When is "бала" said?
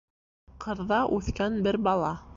1.89-2.15